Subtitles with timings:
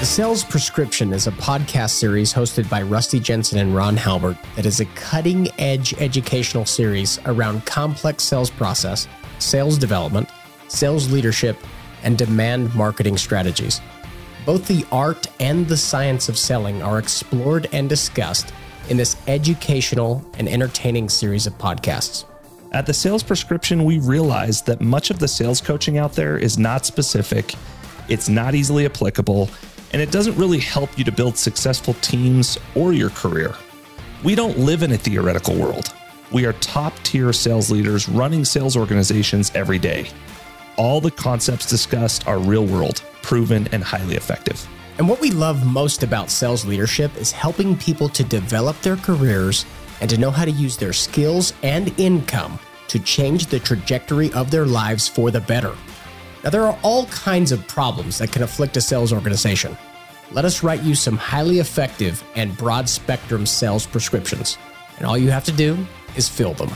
[0.00, 4.64] The Sales Prescription is a podcast series hosted by Rusty Jensen and Ron Halbert that
[4.64, 9.06] is a cutting edge educational series around complex sales process,
[9.40, 10.30] sales development,
[10.68, 11.58] sales leadership,
[12.02, 13.82] and demand marketing strategies.
[14.46, 18.54] Both the art and the science of selling are explored and discussed
[18.88, 22.24] in this educational and entertaining series of podcasts.
[22.72, 26.56] At the Sales Prescription, we realized that much of the sales coaching out there is
[26.56, 27.54] not specific,
[28.08, 29.50] it's not easily applicable,
[29.92, 33.54] and it doesn't really help you to build successful teams or your career.
[34.22, 35.92] We don't live in a theoretical world.
[36.30, 40.08] We are top tier sales leaders running sales organizations every day.
[40.76, 44.66] All the concepts discussed are real world, proven, and highly effective.
[44.98, 49.64] And what we love most about sales leadership is helping people to develop their careers
[50.00, 54.50] and to know how to use their skills and income to change the trajectory of
[54.50, 55.74] their lives for the better.
[56.42, 59.76] Now, there are all kinds of problems that can afflict a sales organization.
[60.32, 64.56] Let us write you some highly effective and broad spectrum sales prescriptions,
[64.96, 65.76] and all you have to do
[66.16, 66.70] is fill them.